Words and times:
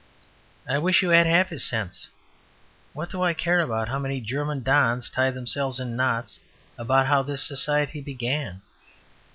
I 0.67 0.79
wish 0.79 1.03
you 1.03 1.09
had 1.09 1.27
half 1.27 1.49
his 1.49 1.63
sense. 1.63 2.07
What 2.93 3.11
do 3.11 3.21
I 3.21 3.35
care 3.35 3.63
how 3.67 3.99
many 3.99 4.19
German 4.19 4.63
dons 4.63 5.11
tie 5.11 5.29
themselves 5.29 5.79
in 5.79 5.95
knots 5.95 6.39
about 6.75 7.05
how 7.05 7.21
this 7.21 7.43
society 7.43 8.01
began? 8.01 8.63